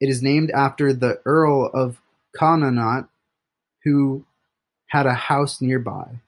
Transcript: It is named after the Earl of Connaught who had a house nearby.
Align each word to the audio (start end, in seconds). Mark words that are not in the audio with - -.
It 0.00 0.08
is 0.08 0.22
named 0.22 0.50
after 0.52 0.94
the 0.94 1.20
Earl 1.26 1.66
of 1.74 2.00
Connaught 2.34 3.10
who 3.82 4.24
had 4.86 5.04
a 5.04 5.12
house 5.12 5.60
nearby. 5.60 6.22